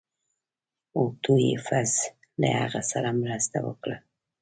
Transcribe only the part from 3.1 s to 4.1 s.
مرسته وکړه.